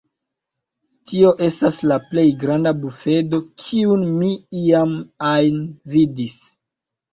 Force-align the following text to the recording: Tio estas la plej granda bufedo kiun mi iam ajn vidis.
Tio 1.11 1.33
estas 1.47 1.77
la 1.91 1.97
plej 2.13 2.23
granda 2.45 2.73
bufedo 2.79 3.41
kiun 3.67 4.09
mi 4.17 4.33
iam 4.63 4.99
ajn 5.37 5.63
vidis. 5.97 6.43